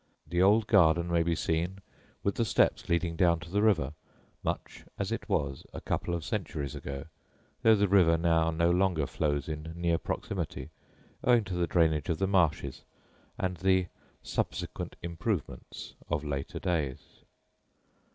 [0.25, 1.77] The old garden may be seen
[2.23, 3.93] with the steps leading down to the river,
[4.41, 7.05] much as it was a couple of centuries ago,
[7.61, 10.71] though the river now no longer flows in near proximity,
[11.23, 12.81] owing to the drainage of the marshes
[13.37, 13.89] and the
[14.23, 17.01] "subsequent improvements" of later days.